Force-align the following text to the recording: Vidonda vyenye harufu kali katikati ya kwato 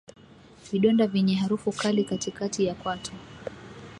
Vidonda 0.71 1.07
vyenye 1.07 1.35
harufu 1.35 1.71
kali 1.71 2.03
katikati 2.03 2.65
ya 2.65 2.75
kwato 2.75 3.11